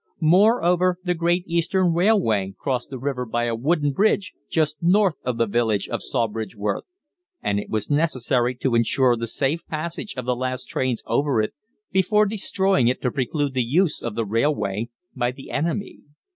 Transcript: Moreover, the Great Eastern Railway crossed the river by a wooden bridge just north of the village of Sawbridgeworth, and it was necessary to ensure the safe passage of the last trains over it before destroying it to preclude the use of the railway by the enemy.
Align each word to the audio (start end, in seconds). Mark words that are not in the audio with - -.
Moreover, 0.23 0.97
the 1.03 1.13
Great 1.13 1.43
Eastern 1.45 1.93
Railway 1.93 2.55
crossed 2.57 2.89
the 2.89 2.97
river 2.97 3.23
by 3.23 3.43
a 3.43 3.53
wooden 3.53 3.91
bridge 3.91 4.33
just 4.49 4.81
north 4.81 5.13
of 5.23 5.37
the 5.37 5.45
village 5.45 5.87
of 5.89 6.01
Sawbridgeworth, 6.01 6.85
and 7.43 7.59
it 7.59 7.69
was 7.69 7.91
necessary 7.91 8.55
to 8.55 8.73
ensure 8.73 9.15
the 9.15 9.27
safe 9.27 9.63
passage 9.67 10.15
of 10.17 10.25
the 10.25 10.35
last 10.35 10.65
trains 10.67 11.03
over 11.05 11.39
it 11.39 11.53
before 11.91 12.25
destroying 12.25 12.87
it 12.87 12.99
to 13.03 13.11
preclude 13.11 13.53
the 13.53 13.61
use 13.63 14.01
of 14.01 14.15
the 14.15 14.25
railway 14.25 14.89
by 15.15 15.29
the 15.31 15.51
enemy. 15.51 15.99